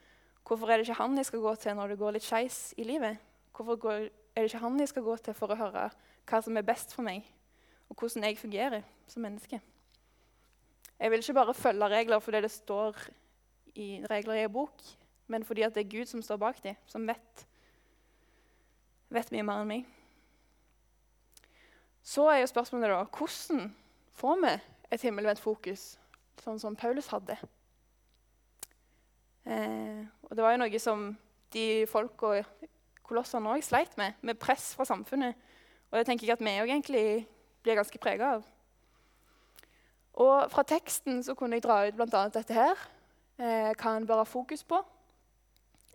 Hvorfor 0.50 0.66
er 0.66 0.80
det 0.80 0.88
ikke 0.88 0.98
han 0.98 1.12
jeg 1.14 1.28
skal 1.28 1.42
gå 1.44 1.50
til 1.62 1.76
når 1.78 1.92
det 1.92 1.96
går 2.00 2.16
litt 2.16 2.24
skeis 2.26 2.72
i 2.74 2.82
livet? 2.82 3.20
Hvorfor 3.54 3.76
går, 3.78 4.08
er 4.34 4.42
det 4.42 4.48
ikke 4.50 4.62
han 4.64 4.80
jeg 4.82 4.88
skal 4.90 5.04
gå 5.06 5.12
til 5.22 5.36
for 5.38 5.54
å 5.54 5.58
høre 5.60 5.84
hva 6.26 6.40
som 6.42 6.58
er 6.58 6.64
best 6.66 6.90
for 6.90 7.06
meg, 7.06 7.22
og 7.86 7.94
hvordan 7.94 8.26
jeg 8.26 8.38
fungerer 8.40 8.82
som 9.06 9.22
menneske? 9.22 9.60
Jeg 10.98 11.12
vil 11.12 11.22
ikke 11.22 11.36
bare 11.38 11.54
følge 11.54 11.90
regler 11.92 12.18
fordi 12.24 12.40
det 12.42 12.50
står 12.50 12.98
i 13.78 13.86
regler 14.10 14.40
i 14.40 14.42
en 14.48 14.52
bok, 14.56 14.82
men 15.30 15.46
fordi 15.46 15.68
det 15.70 15.84
er 15.84 15.92
Gud 15.94 16.10
som 16.10 16.26
står 16.26 16.42
bak 16.42 16.58
dem, 16.66 16.82
som 16.90 17.06
vet, 17.06 17.46
vet 19.14 19.30
mye 19.30 19.46
mer 19.46 19.62
enn 19.62 19.70
meg. 19.70 19.86
Så 22.02 22.26
er 22.26 22.42
jo 22.42 22.50
spørsmålet 22.50 22.90
da 22.90 23.04
hvordan 23.06 23.70
får 24.18 24.42
vi 24.42 24.54
et 24.90 25.06
himmelvendt 25.06 25.46
fokus, 25.46 25.92
sånn 26.42 26.58
som 26.58 26.74
Paulus 26.74 27.14
hadde? 27.14 27.38
Eh, 29.46 30.04
og 30.28 30.36
det 30.36 30.44
var 30.44 30.54
jo 30.54 30.62
noe 30.62 30.82
som 30.82 31.08
de 31.54 31.66
folka 31.90 32.42
kolossene 33.06 33.50
òg 33.50 33.64
sleit 33.66 33.96
med, 33.98 34.14
med 34.22 34.38
press 34.38 34.72
fra 34.78 34.86
samfunnet. 34.86 35.36
Og 35.90 35.98
det 35.98 36.06
tenker 36.06 36.28
jeg 36.28 36.36
at 36.36 36.44
vi 36.44 36.56
òg 36.62 36.70
egentlig 36.70 37.04
blir 37.64 37.78
ganske 37.80 37.98
prega 37.98 38.36
av. 38.36 38.46
Og 40.20 40.50
fra 40.52 40.62
teksten 40.66 41.22
så 41.24 41.34
kunne 41.34 41.58
jeg 41.58 41.64
dra 41.64 41.82
ut 41.88 41.96
bl.a. 41.96 42.24
dette 42.32 42.54
her. 42.54 42.88
Eh, 43.40 43.70
hva 43.74 43.96
en 43.96 44.06
bør 44.06 44.22
ha 44.22 44.28
fokus 44.28 44.62
på. 44.64 44.78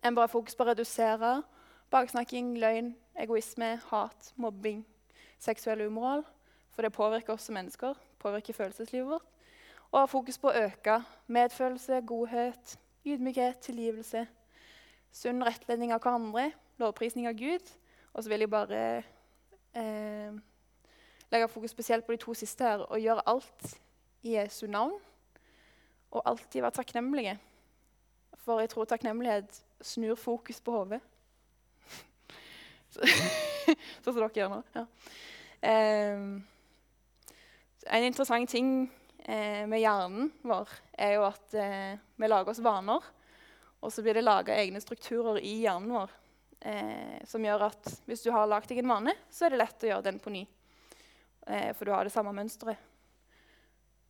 En 0.04 0.16
bør 0.16 0.28
ha 0.28 0.32
fokus 0.32 0.56
på 0.56 0.66
å 0.66 0.72
redusere 0.72 1.38
baksnakking, 1.94 2.56
løgn, 2.60 2.96
egoisme, 3.22 3.76
hat, 3.92 4.32
mobbing, 4.36 4.82
seksuell 5.40 5.86
umoral. 5.86 6.26
For 6.76 6.84
det 6.84 6.96
påvirker 6.96 7.34
oss 7.34 7.48
som 7.48 7.56
mennesker, 7.56 7.96
påvirker 8.20 8.58
følelseslivet 8.58 9.08
vårt. 9.08 9.30
Og 9.92 10.00
ha 10.02 10.08
fokus 10.12 10.40
på 10.42 10.50
å 10.50 10.66
øke 10.66 10.98
medfølelse, 11.32 12.02
godhet, 12.04 12.76
ydmykhet, 13.06 13.60
tilgivelse, 13.64 14.26
sunn 15.14 15.44
rettledning 15.46 15.94
av 15.94 16.02
hverandre, 16.04 16.50
lovprisning 16.82 17.30
av 17.30 17.38
Gud. 17.40 17.72
Og 18.14 18.24
så 18.24 18.32
vil 18.32 18.46
jeg 18.46 18.52
bare 18.52 18.82
eh, 19.78 20.38
legge 21.32 21.50
fokus 21.52 21.72
spesielt 21.76 22.06
på 22.06 22.16
de 22.16 22.22
to 22.24 22.34
siste 22.34 22.64
her 22.64 22.86
og 22.86 23.00
gjøre 23.02 23.28
alt 23.30 23.76
i 24.24 24.36
Jesu 24.38 24.66
navn. 24.68 24.98
Og 26.12 26.22
alltid 26.26 26.62
være 26.62 26.80
takknemlige. 26.80 27.38
For 28.46 28.60
jeg 28.60 28.70
tror 28.72 28.86
takknemlighet 28.86 29.64
snur 29.82 30.16
fokus 30.16 30.62
på 30.62 30.72
hodet. 30.72 31.02
Sånn 34.04 34.14
som 34.14 34.22
dere 34.22 34.36
gjør 34.40 34.52
nå. 34.54 34.60
Ja. 34.76 34.86
Eh, 35.66 36.20
en 37.86 38.08
interessant 38.08 38.50
ting 38.50 38.92
med 39.26 39.82
hjernen 39.82 40.28
vår 40.46 40.70
er 41.02 41.16
jo 41.16 41.24
at 41.26 41.56
eh, 41.58 41.96
vi 42.16 42.28
lager 42.30 42.52
oss 42.54 42.62
vaner. 42.62 43.08
Og 43.82 43.94
så 43.94 44.04
blir 44.06 44.18
det 44.18 44.26
laga 44.26 44.56
egne 44.58 44.82
strukturer 44.82 45.40
i 45.42 45.58
hjernen 45.64 45.94
vår 45.96 46.14
eh, 46.66 47.24
som 47.28 47.46
gjør 47.46 47.68
at 47.70 47.90
hvis 48.06 48.24
du 48.26 48.32
har 48.34 48.50
lagd 48.50 48.70
deg 48.72 48.82
en 48.82 48.90
vane, 48.90 49.16
så 49.30 49.46
er 49.46 49.54
det 49.54 49.62
lett 49.62 49.86
å 49.86 49.90
gjøre 49.92 50.08
den 50.08 50.20
på 50.22 50.34
ny. 50.34 50.44
Eh, 51.46 51.72
for 51.78 51.86
du 51.86 51.94
har 51.94 52.08
det 52.08 52.14
samme 52.14 52.34
mønsteret. 52.36 52.94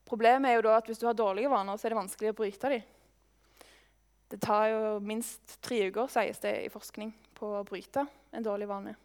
Problemet 0.05 0.51
er 0.51 0.59
jo 0.59 0.67
da 0.67 0.75
at 0.77 0.87
hvis 0.89 1.01
du 1.01 1.07
har 1.09 1.17
dårlige 1.17 1.49
vaner, 1.51 1.77
så 1.77 1.87
er 1.87 1.95
det 1.95 2.01
vanskelig 2.03 2.31
å 2.31 2.37
bryte 2.37 2.71
dem. 2.71 2.91
Det 4.29 4.39
tar 4.41 4.69
jo 4.71 4.93
minst 5.05 5.57
tre 5.65 5.83
uker, 5.89 6.07
sies 6.11 6.39
det 6.41 6.53
i 6.65 6.71
forskning, 6.73 7.11
på 7.37 7.49
å 7.59 7.65
bryte 7.67 8.05
en 8.31 8.45
dårlig 8.45 8.69
vane. 8.69 8.95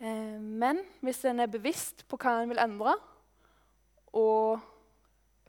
Eh, 0.00 0.36
men 0.40 0.82
hvis 1.04 1.22
en 1.28 1.44
er 1.44 1.52
bevisst 1.52 2.06
på 2.08 2.18
hva 2.20 2.40
en 2.40 2.50
vil 2.50 2.62
endre, 2.62 2.96
og 4.16 4.58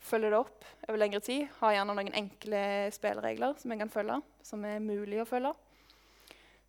følger 0.02 0.34
det 0.34 0.40
opp 0.42 0.66
over 0.88 1.00
lengre 1.00 1.22
tid, 1.24 1.48
har 1.60 1.76
gjerne 1.76 1.96
noen 1.96 2.16
enkle 2.18 2.62
spilleregler 2.94 3.58
som 3.62 3.74
en 3.74 3.84
kan 3.84 3.94
følge, 3.94 4.18
som 4.46 4.66
er 4.66 4.82
mulig 4.84 5.22
å 5.22 5.28
følge, 5.30 5.54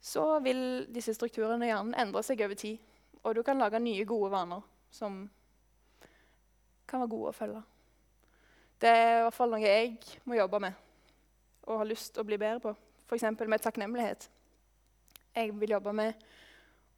så 0.02 0.24
vil 0.42 0.86
disse 0.92 1.14
strukturene 1.16 1.66
i 1.66 1.70
hjernen 1.70 1.96
endre 1.98 2.24
seg 2.26 2.42
over 2.44 2.58
tid. 2.58 2.80
Og 3.22 3.36
du 3.38 3.42
kan 3.46 3.60
lage 3.60 3.78
nye, 3.78 4.04
gode 4.08 4.32
vaner 4.32 4.64
som 4.92 5.22
kan 6.90 7.04
være 7.04 7.12
gode 7.12 7.30
å 7.30 7.36
følge. 7.36 7.62
Det 8.82 8.90
er 8.90 9.20
i 9.20 9.26
hvert 9.28 9.36
fall 9.36 9.52
noe 9.54 9.62
jeg 9.62 9.92
må 10.26 10.36
jobbe 10.36 10.58
med 10.64 10.88
og 11.62 11.78
har 11.78 11.86
lyst 11.86 12.10
til 12.14 12.24
å 12.24 12.26
bli 12.26 12.38
bedre 12.42 12.58
på. 12.64 12.72
F.eks. 13.06 13.24
med 13.38 13.62
takknemlighet. 13.62 14.26
Jeg 15.36 15.52
vil 15.54 15.76
jobbe 15.76 15.92
med 15.94 16.24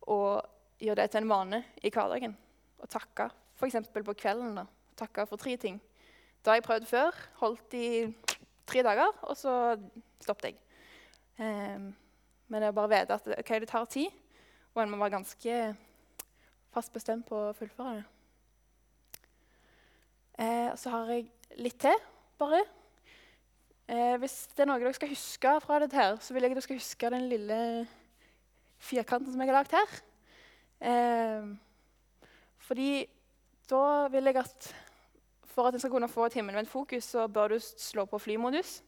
å 0.08 0.40
gjøre 0.80 1.02
det 1.02 1.10
til 1.12 1.20
en 1.20 1.28
vane 1.28 1.60
i 1.84 1.92
hverdagen. 1.92 2.32
Å 2.80 2.88
takke 2.88 3.28
f.eks. 3.58 3.76
på 3.92 4.16
kvelden. 4.16 4.56
da. 4.56 4.64
Takke 4.96 5.26
for 5.28 5.40
tre 5.40 5.58
ting. 5.60 5.76
Det 6.44 6.50
har 6.52 6.58
jeg 6.58 6.66
prøvd 6.66 6.86
før. 6.86 7.20
Holdt 7.40 7.74
i 7.78 7.86
tre 8.68 8.82
dager, 8.84 9.14
og 9.22 9.36
så 9.36 9.78
stoppet 10.20 10.50
jeg. 10.50 10.58
Um, 11.38 11.86
men 12.52 12.60
det 12.60 12.68
er 12.68 12.76
bare 12.76 12.90
å 12.90 12.92
vite 12.92 13.16
at 13.16 13.30
okay, 13.38 13.62
det 13.62 13.70
tar 13.70 13.88
tid, 13.88 14.12
og 14.74 14.82
en 14.82 14.92
må 14.92 14.98
være 15.00 15.16
ganske 15.16 15.54
fast 16.74 16.92
bestemt 16.92 17.24
på 17.30 17.38
å 17.48 17.54
fullføre 17.56 17.96
det. 17.96 18.04
Eh, 20.44 20.70
så 20.76 20.92
har 20.92 21.14
jeg 21.14 21.28
litt 21.64 21.80
til, 21.80 21.96
bare. 22.38 22.60
Eh, 23.88 24.16
hvis 24.20 24.36
det 24.52 24.66
er 24.66 24.68
noe 24.68 24.82
dere 24.82 24.92
skal 24.96 25.12
huske 25.14 25.56
fra 25.64 25.80
dette, 25.80 25.96
her, 25.96 26.20
så 26.20 26.36
vil 26.36 26.44
jeg 26.44 26.52
dere 26.52 26.66
skal 26.66 26.80
huske 26.82 27.12
den 27.16 27.28
lille 27.32 27.58
firkanten 28.84 29.32
som 29.32 29.40
jeg 29.40 29.52
har 29.54 29.62
lagd 29.62 29.76
her. 29.78 30.00
Eh, 30.92 31.52
fordi 32.68 32.90
da 33.70 33.84
vil 34.12 34.28
jeg 34.28 34.42
at 34.44 34.74
for 35.54 35.68
at 35.68 35.75
en 35.75 35.80
skal 35.80 35.92
kunne 35.92 36.11
få 36.11 36.26
et 36.26 36.34
himmelvendt 36.34 36.70
fokus, 36.70 37.04
så 37.04 37.28
bør 37.30 37.54
du 37.54 37.58
slå 37.62 38.04
på 38.11 38.18
flymodus 38.18 38.82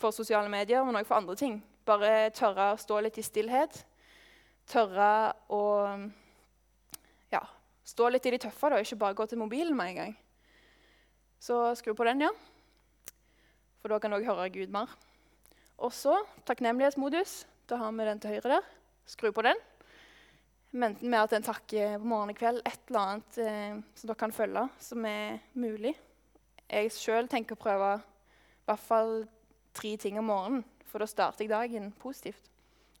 for 0.00 0.12
sosiale 0.12 0.48
medier, 0.48 0.84
men 0.84 0.96
òg 0.96 1.08
for 1.08 1.16
andre 1.20 1.36
ting. 1.36 1.60
Bare 1.88 2.30
tørre 2.36 2.72
å 2.74 2.80
stå 2.80 3.00
litt 3.04 3.18
i 3.20 3.24
stillhet. 3.24 3.82
Tørre 4.68 5.32
å 5.52 5.62
ja, 7.32 7.40
stå 7.84 8.08
litt 8.12 8.28
i 8.28 8.34
de 8.36 8.42
tøffe, 8.44 8.70
da, 8.72 8.80
ikke 8.80 9.00
bare 9.00 9.16
gå 9.16 9.26
til 9.28 9.40
mobilen 9.40 9.76
med 9.76 9.92
en 9.92 10.00
gang. 10.02 10.16
Så 11.40 11.56
skru 11.80 11.94
på 11.96 12.04
den, 12.08 12.26
ja. 12.26 12.32
For 13.80 13.92
da 13.92 14.00
kan 14.00 14.12
du 14.12 14.18
òg 14.20 14.28
høre 14.28 14.50
Gud 14.52 14.72
mer. 14.72 14.92
Og 15.80 15.92
så 15.96 16.18
takknemlighetsmodus. 16.48 17.46
Da 17.68 17.80
har 17.80 17.92
vi 17.96 18.08
den 18.08 18.20
til 18.20 18.36
høyre 18.36 18.58
der. 18.58 18.72
Skru 19.08 19.30
på 19.32 19.44
den. 19.46 19.56
Enten 20.70 21.10
med 21.10 21.18
at 21.18 21.32
en 21.34 21.42
takker 21.42 21.96
på 21.98 22.06
morgen 22.06 22.30
og 22.30 22.38
kveld, 22.38 22.60
et 22.62 22.90
eller 22.90 23.00
annet 23.00 23.38
eh, 23.42 23.80
som 23.98 24.06
dere 24.06 24.18
kan 24.20 24.34
følge, 24.34 24.62
som 24.78 25.06
er 25.08 25.40
mulig. 25.58 25.96
Jeg 26.70 26.92
sjøl 26.94 27.26
tenker 27.30 27.58
å 27.58 27.62
prøve 27.64 27.88
i 27.98 28.68
hvert 28.70 28.84
fall 28.84 29.16
tre 29.74 29.96
ting 29.98 30.20
om 30.20 30.28
morgenen, 30.30 30.62
for 30.86 31.02
da 31.02 31.10
starter 31.10 31.42
jeg 31.42 31.50
dagen 31.50 31.90
positivt. 31.98 32.46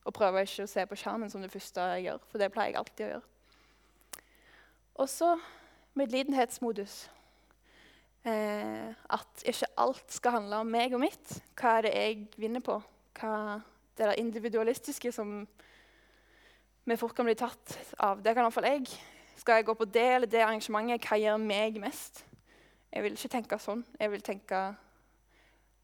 Og 0.02 0.16
prøver 0.16 0.48
ikke 0.48 0.66
å 0.66 0.72
se 0.72 0.82
på 0.88 0.98
skjermen 0.98 1.30
som 1.30 1.44
det 1.44 1.52
første 1.52 1.86
jeg 1.94 2.08
gjør, 2.08 2.26
for 2.26 2.42
det 2.42 2.50
pleier 2.50 2.72
jeg 2.72 2.80
alltid 2.82 3.06
å 3.06 3.10
gjøre. 3.12 4.20
Og 5.00 5.08
så 5.08 5.32
medlidenhetsmodus. 6.00 7.00
Eh, 8.26 8.90
at 9.14 9.44
ikke 9.48 9.70
alt 9.80 10.12
skal 10.12 10.40
handle 10.40 10.64
om 10.64 10.74
meg 10.74 10.92
og 10.96 11.04
mitt. 11.06 11.36
Hva 11.56 11.78
er 11.78 11.86
det 11.86 11.94
jeg 11.94 12.24
vinner 12.40 12.64
på? 12.64 12.80
Hva 13.20 13.60
det 14.00 14.08
der 14.08 14.18
individualistiske 14.18 15.12
som 15.12 15.44
vi 16.84 16.96
fort 16.96 17.14
kan 17.16 17.28
bli 17.28 17.36
tatt 17.38 17.76
av. 17.98 18.22
Det 18.22 18.34
kan 18.34 18.46
iallfall 18.46 18.68
jeg. 18.68 18.88
Skal 19.40 19.60
jeg 19.60 19.66
gå 19.68 19.74
på 19.78 19.88
det 19.88 20.06
eller 20.14 20.28
det 20.30 20.42
arrangementet, 20.44 21.06
hva 21.06 21.18
gjør 21.20 21.40
meg 21.40 21.78
mest? 21.80 22.24
Jeg 22.90 23.04
vil 23.04 23.16
ikke 23.16 23.32
tenke 23.36 23.58
sånn. 23.62 23.84
Jeg 24.00 24.10
vil 24.12 24.24
tenke 24.26 24.60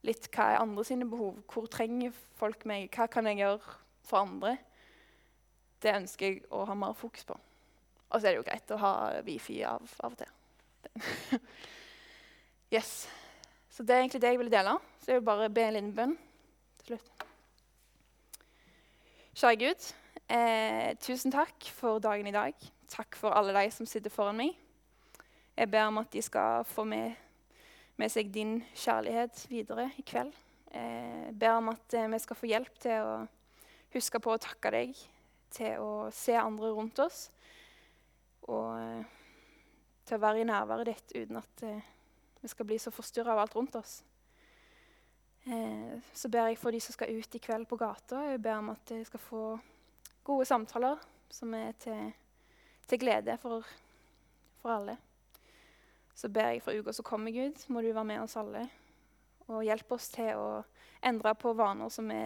litt 0.06 0.28
hva 0.34 0.50
er 0.52 0.62
andre 0.62 0.84
sine 0.86 1.06
behov? 1.08 1.38
Hvor 1.50 1.68
trenger 1.70 2.14
folk 2.38 2.66
meg? 2.68 2.88
Hva 2.94 3.06
kan 3.10 3.28
jeg 3.30 3.40
gjøre 3.42 3.76
for 4.06 4.22
andre? 4.24 4.56
Det 5.82 5.94
ønsker 5.94 6.26
jeg 6.26 6.42
å 6.50 6.64
ha 6.68 6.76
mer 6.78 6.96
fokus 6.98 7.26
på. 7.28 7.36
Og 8.06 8.20
så 8.20 8.26
er 8.26 8.34
det 8.34 8.40
jo 8.40 8.46
greit 8.46 8.72
å 8.74 8.80
ha 8.80 8.92
wifi 9.26 9.60
av, 9.66 9.86
av 10.00 10.14
og 10.14 10.20
til. 10.20 11.40
yes. 12.76 13.06
Så 13.70 13.84
det 13.84 13.94
er 13.94 14.04
egentlig 14.04 14.22
det 14.22 14.32
jeg 14.32 14.40
ville 14.40 14.52
dele. 14.52 14.76
Så 15.02 15.12
jeg 15.12 15.20
vil 15.20 15.28
bare 15.28 15.50
be 15.52 15.66
en 15.66 15.76
liten 15.76 15.94
bønn 15.94 16.16
til 16.80 16.94
slutt. 16.94 17.26
Kjære 19.36 19.58
Gud, 19.60 19.88
eh, 20.28 20.94
tusen 21.02 21.32
takk 21.34 21.68
for 21.74 21.98
dagen 22.02 22.26
i 22.26 22.34
dag. 22.34 22.54
Takk 22.88 23.16
for 23.18 23.34
alle 23.34 23.54
de 23.56 23.70
som 23.74 23.86
sitter 23.86 24.10
foran 24.10 24.38
meg. 24.38 24.56
Jeg 25.56 25.70
ber 25.72 25.88
om 25.88 25.98
at 25.98 26.12
de 26.12 26.22
skal 26.22 26.64
få 26.68 26.84
med, 26.84 27.14
med 27.96 28.12
seg 28.12 28.28
din 28.34 28.58
kjærlighet 28.76 29.46
videre 29.48 29.88
i 29.96 30.04
kveld. 30.06 30.34
Jeg 30.72 31.28
eh, 31.28 31.34
ber 31.34 31.56
om 31.56 31.70
at 31.72 31.94
eh, 31.96 32.08
vi 32.12 32.18
skal 32.20 32.36
få 32.36 32.48
hjelp 32.50 32.80
til 32.82 33.04
å 33.06 33.12
huske 33.94 34.20
på 34.20 34.34
å 34.34 34.40
takke 34.42 34.72
deg, 34.74 34.98
til 35.56 35.80
å 35.80 35.92
se 36.12 36.34
andre 36.36 36.72
rundt 36.76 36.98
oss, 37.00 37.30
og 38.50 38.74
eh, 38.76 39.14
til 40.06 40.18
å 40.18 40.22
være 40.22 40.42
i 40.42 40.48
nærværet 40.50 40.90
ditt 40.90 41.14
uten 41.16 41.40
at 41.40 41.64
vi 42.42 42.50
skal 42.52 42.68
bli 42.68 42.76
så 42.78 42.92
forstyrra 42.94 43.32
av 43.32 43.40
alt 43.42 43.56
rundt 43.56 43.74
oss. 43.80 43.96
Så 46.14 46.28
ber 46.30 46.50
jeg 46.50 46.58
for 46.60 46.74
de 46.74 46.78
som 46.82 46.94
skal 46.94 47.10
ut 47.16 47.34
i 47.34 47.40
kveld 47.42 47.66
på 47.70 47.78
gata. 47.78 48.20
Jeg 48.30 48.38
ber 48.42 48.60
om 48.60 48.70
at 48.70 48.84
de 48.86 49.00
skal 49.06 49.22
få 49.22 49.40
gode 50.26 50.46
samtaler 50.48 51.02
som 51.30 51.54
er 51.54 51.74
til, 51.82 52.10
til 52.86 53.00
glede 53.02 53.36
for, 53.42 53.62
for, 54.60 54.72
alle. 54.74 54.96
Så 56.14 56.28
ber 56.32 56.54
jeg 56.54 56.64
for 56.64 56.74
uka 56.74 56.94
som 56.96 57.06
kommer, 57.06 57.34
Gud, 57.34 57.66
må 57.68 57.82
du 57.82 57.92
være 57.92 58.08
med 58.08 58.24
oss 58.24 58.36
alle. 58.40 58.66
Og 59.46 59.62
hjelpe 59.66 59.94
oss 59.94 60.10
til 60.10 60.34
å 60.34 60.50
endre 61.06 61.36
på 61.38 61.54
vaner 61.54 61.92
som 61.92 62.10
vi 62.10 62.22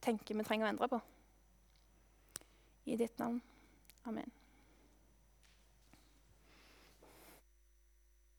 tenker 0.00 0.38
vi 0.38 0.46
trenger 0.46 0.68
å 0.68 0.72
endre 0.72 0.90
på. 0.94 1.02
I 2.88 2.96
ditt 2.96 3.18
navn. 3.20 3.42
Amen. 4.08 4.37